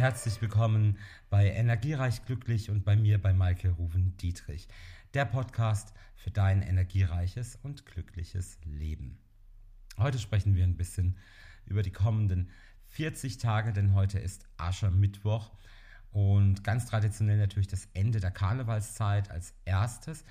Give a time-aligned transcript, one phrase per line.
[0.00, 0.96] herzlich willkommen
[1.28, 4.66] bei Energiereich Glücklich und bei mir bei Michael Ruven Dietrich,
[5.12, 9.18] der Podcast für dein energiereiches und glückliches Leben.
[9.98, 11.18] Heute sprechen wir ein bisschen
[11.66, 12.48] über die kommenden
[12.86, 15.50] 40 Tage, denn heute ist Aschermittwoch
[16.12, 20.24] und ganz traditionell natürlich das Ende der Karnevalszeit als erstes.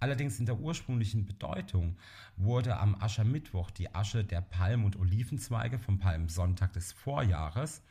[0.00, 1.98] Allerdings in der ursprünglichen Bedeutung
[2.36, 7.82] wurde am Aschermittwoch die Asche der Palm- und Olivenzweige vom Palmsonntag des Vorjahres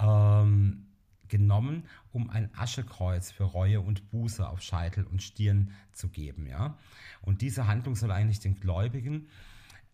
[0.00, 0.86] ähm,
[1.28, 6.46] genommen, um ein Aschekreuz für Reue und Buße auf Scheitel und Stirn zu geben.
[6.46, 6.76] Ja?
[7.22, 9.28] Und diese Handlung soll eigentlich den Gläubigen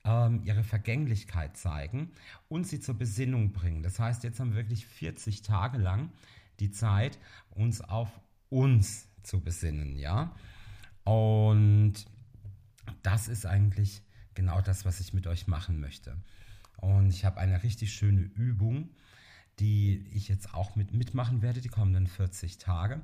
[0.04, 2.10] ähm, ihre Vergänglichkeit zeigen
[2.48, 3.82] und sie zur Besinnung bringen.
[3.82, 6.10] Das heißt, jetzt haben wir wirklich 40 Tage lang
[6.58, 7.18] die Zeit,
[7.50, 8.08] uns auf
[8.48, 9.98] uns zu besinnen.
[9.98, 10.34] Ja?
[11.04, 11.94] Und
[13.02, 14.02] das ist eigentlich
[14.34, 16.16] genau das, was ich mit euch machen möchte.
[16.76, 18.90] Und ich habe eine richtig schöne Übung,
[19.58, 23.00] die ich jetzt auch mit, mitmachen werde, die kommenden 40 Tage.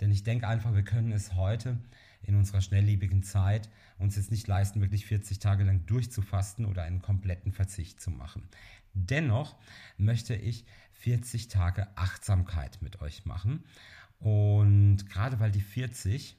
[0.00, 1.78] Denn ich denke einfach, wir können es heute
[2.22, 7.02] in unserer schnelllebigen Zeit uns jetzt nicht leisten, wirklich 40 Tage lang durchzufasten oder einen
[7.02, 8.48] kompletten Verzicht zu machen.
[8.94, 9.56] Dennoch
[9.98, 13.64] möchte ich 40 Tage Achtsamkeit mit euch machen.
[14.18, 16.36] Und gerade weil die 40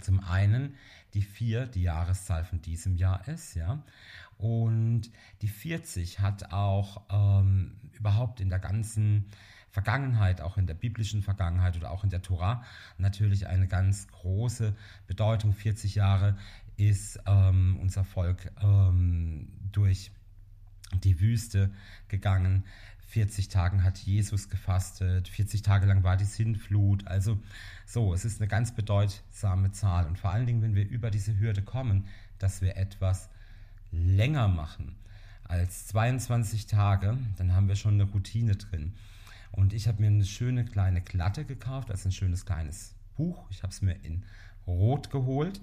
[0.00, 0.74] zum einen
[1.14, 3.82] die 4 die Jahreszahl von diesem Jahr ist, ja.
[4.36, 5.02] Und
[5.42, 9.26] die 40 hat auch ähm, überhaupt in der ganzen
[9.70, 12.64] Vergangenheit, auch in der biblischen Vergangenheit oder auch in der Tora,
[12.98, 14.74] natürlich eine ganz große
[15.06, 15.52] Bedeutung.
[15.52, 16.36] 40 Jahre
[16.76, 20.12] ist ähm, unser Volk ähm, durch
[21.02, 21.72] die Wüste
[22.08, 22.64] gegangen.
[23.06, 27.06] 40 Tagen hat Jesus gefastet, 40 Tage lang war die Sintflut.
[27.06, 27.38] Also
[27.86, 30.06] so, es ist eine ganz bedeutsame Zahl.
[30.06, 32.06] Und vor allen Dingen, wenn wir über diese Hürde kommen,
[32.38, 33.28] dass wir etwas
[33.92, 34.96] länger machen
[35.44, 38.94] als 22 Tage, dann haben wir schon eine Routine drin.
[39.52, 43.46] Und ich habe mir eine schöne kleine Klatte gekauft, also ein schönes kleines Buch.
[43.50, 44.24] Ich habe es mir in
[44.66, 45.60] Rot geholt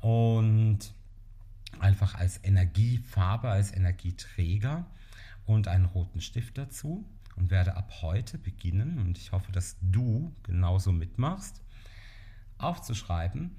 [0.00, 0.78] und
[1.78, 4.84] einfach als Energiefarbe, als Energieträger
[5.46, 7.04] und einen roten Stift dazu
[7.36, 11.62] und werde ab heute beginnen, und ich hoffe, dass du genauso mitmachst,
[12.58, 13.56] aufzuschreiben,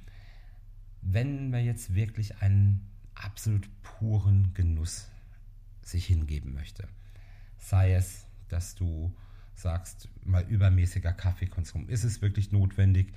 [1.01, 5.09] wenn wir jetzt wirklich einen absolut puren Genuss
[5.81, 6.88] sich hingeben möchte.
[7.57, 9.13] Sei es, dass du
[9.55, 11.89] sagst, mal übermäßiger Kaffeekonsum.
[11.89, 13.13] Ist es wirklich notwendig,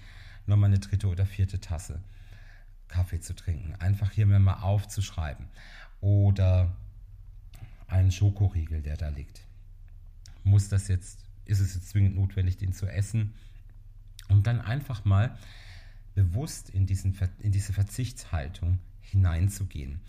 [0.46, 2.02] nochmal eine dritte oder vierte Tasse
[2.88, 3.74] Kaffee zu trinken?
[3.76, 5.46] Einfach hier mal aufzuschreiben.
[6.00, 6.76] Oder
[7.86, 9.42] einen Schokoriegel, der da liegt.
[10.44, 13.34] Muss das jetzt, ist es jetzt zwingend notwendig, den zu essen?
[14.28, 15.36] Und dann einfach mal
[16.14, 20.00] bewusst in, diesen, in diese Verzichtshaltung hineinzugehen.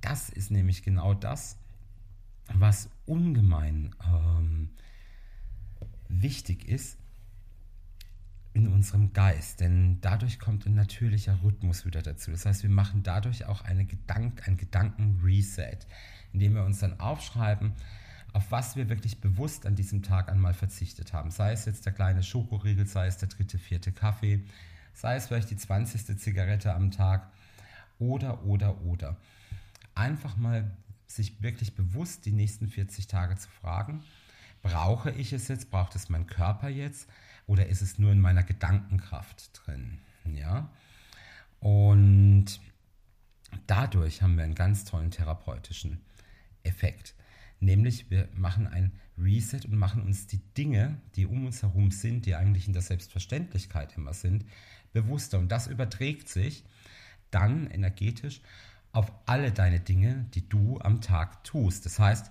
[0.00, 1.56] Das ist nämlich genau das,
[2.52, 4.70] was ungemein ähm,
[6.08, 6.98] wichtig ist
[8.54, 12.30] in unserem Geist, denn dadurch kommt ein natürlicher Rhythmus wieder dazu.
[12.30, 15.78] Das heißt, wir machen dadurch auch eine Gedank ein Gedanken-Reset,
[16.32, 17.72] indem wir uns dann aufschreiben,
[18.32, 21.30] auf was wir wirklich bewusst an diesem Tag einmal verzichtet haben.
[21.30, 24.44] Sei es jetzt der kleine Schokoriegel, sei es der dritte, vierte Kaffee,
[24.92, 26.18] sei es vielleicht die 20.
[26.18, 27.30] Zigarette am Tag
[27.98, 29.16] oder, oder, oder.
[29.94, 30.70] Einfach mal
[31.06, 34.02] sich wirklich bewusst die nächsten 40 Tage zu fragen,
[34.62, 37.08] brauche ich es jetzt, braucht es mein Körper jetzt
[37.46, 39.98] oder ist es nur in meiner Gedankenkraft drin?
[40.24, 40.70] Ja?
[41.60, 42.60] Und
[43.66, 46.00] dadurch haben wir einen ganz tollen therapeutischen
[46.62, 47.14] Effekt.
[47.60, 52.26] Nämlich wir machen ein Reset und machen uns die Dinge, die um uns herum sind,
[52.26, 54.44] die eigentlich in der Selbstverständlichkeit immer sind,
[54.92, 55.38] bewusster.
[55.38, 56.64] Und das überträgt sich
[57.30, 58.40] dann energetisch
[58.92, 61.84] auf alle deine Dinge, die du am Tag tust.
[61.84, 62.30] Das heißt,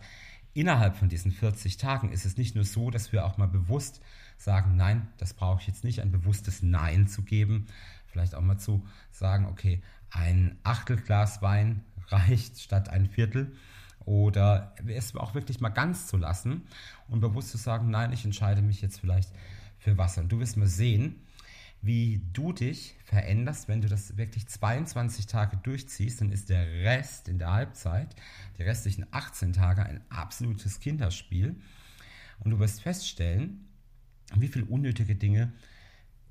[0.57, 4.01] innerhalb von diesen 40 Tagen ist es nicht nur so, dass wir auch mal bewusst
[4.37, 7.67] sagen, nein, das brauche ich jetzt nicht, ein bewusstes Nein zu geben.
[8.07, 13.55] Vielleicht auch mal zu sagen, okay, ein Achtelglas Wein reicht statt ein Viertel.
[14.05, 16.63] Oder es auch wirklich mal ganz zu lassen
[17.07, 19.29] und bewusst zu sagen, nein, ich entscheide mich jetzt vielleicht
[19.77, 20.21] für Wasser.
[20.21, 21.21] Und du wirst mal sehen,
[21.81, 27.27] wie du dich veränderst, wenn du das wirklich 22 Tage durchziehst, dann ist der Rest
[27.27, 28.15] in der Halbzeit,
[28.57, 31.55] die restlichen 18 Tage, ein absolutes Kinderspiel.
[32.39, 33.67] Und du wirst feststellen,
[34.35, 35.53] wie viele unnötige Dinge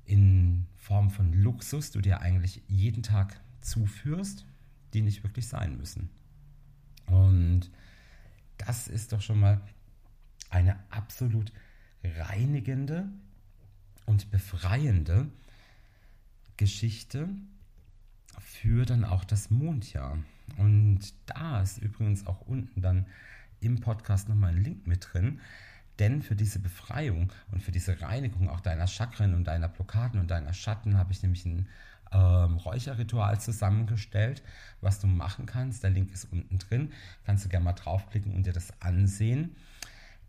[0.05, 4.45] in Form von Luxus du dir eigentlich jeden Tag zuführst,
[4.93, 6.09] die nicht wirklich sein müssen.
[7.07, 7.71] Und
[8.57, 9.61] das ist doch schon mal
[10.49, 11.51] eine absolut
[12.03, 13.09] reinigende
[14.07, 15.27] und befreiende
[16.57, 17.29] Geschichte
[18.39, 20.17] für dann auch das Mondjahr.
[20.57, 23.05] Und da ist übrigens auch unten dann
[23.59, 25.39] im Podcast nochmal ein Link mit drin.
[25.99, 30.31] Denn für diese Befreiung und für diese Reinigung auch deiner Chakren und deiner Blockaden und
[30.31, 31.67] deiner Schatten habe ich nämlich ein
[32.11, 34.43] ähm, Räucherritual zusammengestellt,
[34.79, 35.83] was du machen kannst.
[35.83, 36.91] Der Link ist unten drin.
[37.25, 39.55] Kannst du gerne mal draufklicken und dir das ansehen.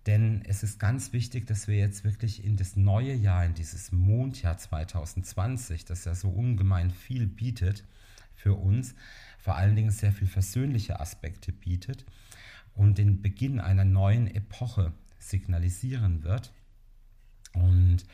[0.06, 3.92] Denn es ist ganz wichtig, dass wir jetzt wirklich in das neue Jahr, in dieses
[3.92, 7.84] Mondjahr 2020, das ja so ungemein viel bietet
[8.34, 8.94] für uns,
[9.38, 12.04] vor allen Dingen sehr viel versöhnliche Aspekte bietet
[12.74, 16.52] und den Beginn einer neuen Epoche signalisieren wird
[17.52, 18.04] und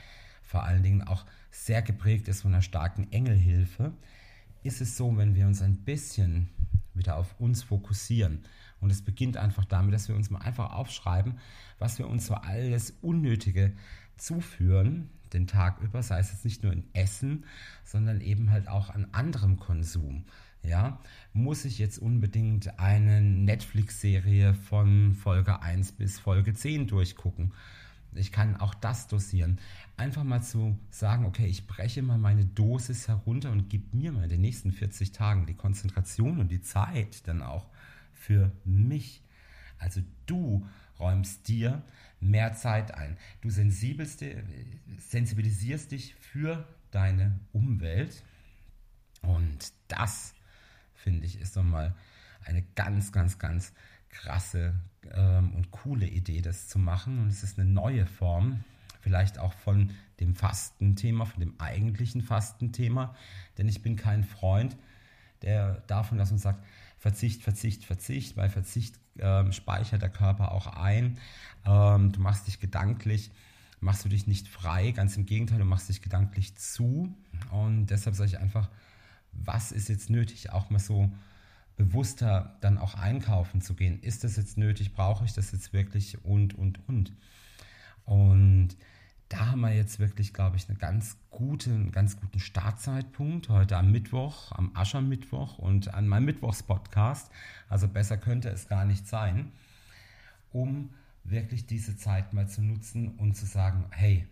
[0.43, 3.93] vor allen Dingen auch sehr geprägt ist von einer starken Engelhilfe,
[4.63, 6.49] ist es so, wenn wir uns ein bisschen
[6.95, 8.45] wieder auf uns fokussieren.
[8.85, 11.39] Und es beginnt einfach damit, dass wir uns mal einfach aufschreiben,
[11.79, 13.73] was wir uns so alles Unnötige
[14.19, 17.47] zuführen, den Tag über, sei es jetzt nicht nur in Essen,
[17.83, 20.27] sondern eben halt auch an anderem Konsum.
[20.63, 21.01] Ja,
[21.33, 27.55] muss ich jetzt unbedingt eine Netflix-Serie von Folge 1 bis Folge 10 durchgucken?
[28.13, 29.61] Ich kann auch das dosieren.
[29.97, 34.25] Einfach mal zu sagen, okay, ich breche mal meine Dosis herunter und gebe mir mal
[34.25, 37.71] in den nächsten 40 Tagen die Konzentration und die Zeit dann auch
[38.25, 39.23] für mich.
[39.79, 40.67] Also du
[40.99, 41.83] räumst dir
[42.21, 43.19] mehr Zeit ein.
[43.43, 44.23] Du sensibilisierst
[45.91, 48.23] dich für deine Umwelt.
[49.23, 50.35] Und das,
[50.95, 51.95] finde ich, ist nochmal
[52.45, 53.73] eine ganz, ganz, ganz
[54.09, 54.75] krasse
[55.13, 57.19] ähm, und coole Idee, das zu machen.
[57.19, 58.65] Und es ist eine neue Form,
[59.01, 59.91] vielleicht auch von
[60.21, 63.15] dem Fastenthema, von dem eigentlichen Fastenthema.
[63.59, 64.77] Denn ich bin kein Freund,
[65.43, 66.65] der davon, dass uns sagt,
[67.05, 71.19] Verzicht, Verzicht, Verzicht, weil Verzicht ähm, speichert der Körper auch ein.
[71.67, 73.31] Ähm, du machst dich gedanklich,
[73.81, 77.15] machst du dich nicht frei, ganz im Gegenteil, du machst dich gedanklich zu.
[77.51, 78.71] Und deshalb sage ich einfach,
[79.33, 81.13] was ist jetzt nötig, auch mal so
[81.77, 84.01] bewusster dann auch einkaufen zu gehen.
[84.01, 84.95] Ist das jetzt nötig?
[84.95, 86.25] Brauche ich das jetzt wirklich?
[86.25, 87.13] Und, und, und.
[88.07, 88.79] Und
[89.29, 93.49] da haben wir jetzt wirklich, glaube ich, eine ganz gute, einen ganz guten Startzeitpunkt.
[93.49, 97.31] Heute am Mittwoch, am Aschermittwoch und an meinem Mittwochspodcast.
[97.69, 99.53] Also besser könnte es gar nicht sein,
[100.53, 100.91] um
[101.25, 104.29] wirklich diese Zeit mal zu nutzen und zu sagen, hey,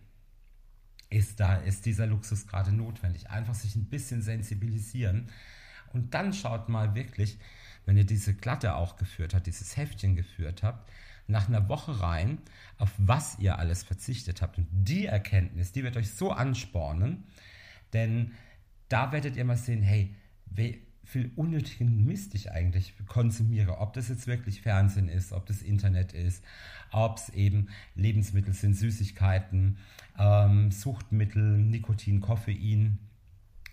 [1.08, 3.30] ist da, ist dieser Luxus gerade notwendig?
[3.30, 5.28] Einfach sich ein bisschen sensibilisieren
[5.92, 7.38] und dann schaut mal wirklich,
[7.84, 10.88] wenn ihr diese Glatte auch geführt habt, dieses Heftchen geführt habt,
[11.26, 12.38] nach einer Woche rein,
[12.78, 14.58] auf was ihr alles verzichtet habt.
[14.58, 17.24] Und die Erkenntnis, die wird euch so anspornen,
[17.92, 18.32] denn
[18.88, 20.14] da werdet ihr mal sehen, hey,
[20.46, 23.78] wie viel unnötigen Mist ich eigentlich konsumiere.
[23.78, 26.44] Ob das jetzt wirklich Fernsehen ist, ob das Internet ist,
[26.90, 29.78] ob es eben Lebensmittel sind, Süßigkeiten,
[30.18, 32.98] ähm, Suchtmittel, Nikotin, Koffein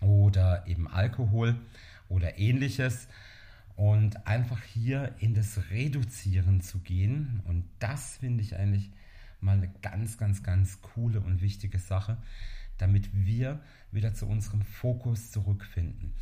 [0.00, 1.56] oder eben Alkohol
[2.08, 3.08] oder ähnliches
[3.76, 7.40] und einfach hier in das Reduzieren zu gehen.
[7.44, 8.90] Und das finde ich eigentlich
[9.40, 12.18] mal eine ganz, ganz, ganz coole und wichtige Sache,
[12.78, 16.12] damit wir wieder zu unserem Fokus zurückfinden.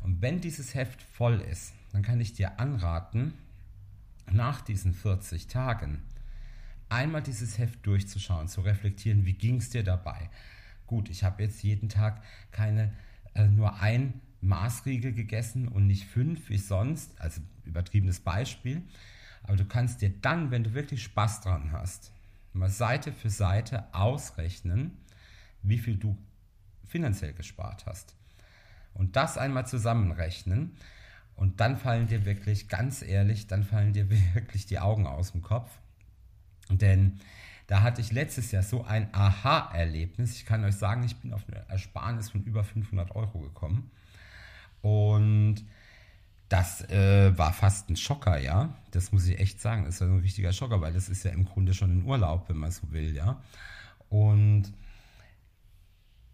[0.00, 3.34] Und wenn dieses Heft voll ist, dann kann ich dir anraten,
[4.30, 6.02] nach diesen 40 Tagen
[6.88, 10.30] einmal dieses Heft durchzuschauen, zu reflektieren, wie ging es dir dabei.
[10.86, 12.92] Gut, ich habe jetzt jeden Tag keine
[13.34, 18.82] äh, nur ein Maßriegel gegessen und nicht fünf wie sonst, also übertriebenes Beispiel.
[19.42, 22.12] Aber du kannst dir dann, wenn du wirklich Spaß dran hast,
[22.52, 24.92] mal Seite für Seite ausrechnen,
[25.62, 26.16] wie viel du
[26.86, 28.14] finanziell gespart hast.
[28.94, 30.76] Und das einmal zusammenrechnen.
[31.36, 35.42] Und dann fallen dir wirklich, ganz ehrlich, dann fallen dir wirklich die Augen aus dem
[35.42, 35.70] Kopf.
[36.70, 37.20] Denn
[37.66, 40.36] da hatte ich letztes Jahr so ein Aha-Erlebnis.
[40.36, 43.90] Ich kann euch sagen, ich bin auf eine Ersparnis von über 500 Euro gekommen.
[44.84, 45.64] Und
[46.50, 48.76] das äh, war fast ein Schocker, ja.
[48.90, 49.86] Das muss ich echt sagen.
[49.86, 52.58] Das war ein richtiger Schocker, weil das ist ja im Grunde schon ein Urlaub, wenn
[52.58, 53.42] man so will, ja.
[54.10, 54.64] Und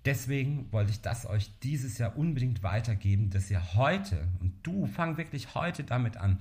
[0.05, 5.17] deswegen wollte ich das euch dieses Jahr unbedingt weitergeben, dass ihr heute, und du fang
[5.17, 6.41] wirklich heute damit an,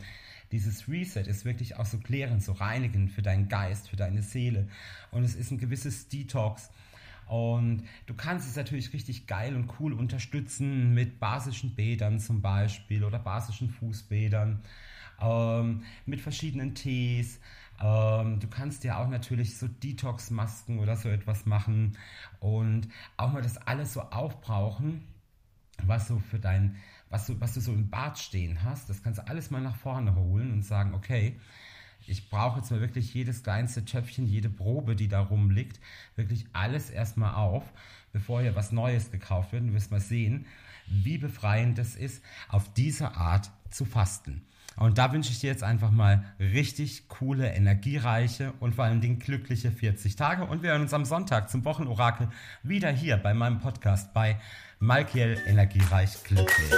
[0.51, 4.67] dieses Reset ist wirklich auch so klärend, so reinigend für deinen Geist, für deine Seele.
[5.11, 6.71] Und es ist ein gewisses Detox
[7.29, 13.03] und du kannst es natürlich richtig geil und cool unterstützen mit basischen Bädern zum Beispiel
[13.03, 14.63] oder basischen Fußbädern,
[15.21, 17.39] ähm, mit verschiedenen Tees.
[17.79, 21.95] Ähm, du kannst ja auch natürlich so Detox-Masken oder so etwas machen
[22.39, 25.03] und auch mal das alles so aufbrauchen,
[25.83, 26.77] was so für dein,
[27.11, 28.89] was du, was du so im Bad stehen hast.
[28.89, 31.39] Das kannst du alles mal nach vorne holen und sagen, okay,
[32.09, 35.79] ich brauche jetzt mal wirklich jedes kleinste Töpfchen, jede Probe, die da rumliegt,
[36.15, 37.63] wirklich alles erstmal auf,
[38.11, 39.63] bevor hier was Neues gekauft wird.
[39.63, 40.45] Und du wirst mal sehen,
[40.87, 44.41] wie befreiend es ist, auf diese Art zu fasten.
[44.75, 49.19] Und da wünsche ich dir jetzt einfach mal richtig coole, energiereiche und vor allen Dingen
[49.19, 50.45] glückliche 40 Tage.
[50.45, 52.29] Und wir hören uns am Sonntag zum Wochenorakel
[52.63, 54.39] wieder hier bei meinem Podcast bei
[54.79, 56.73] Malkiel Energiereich Glücklich.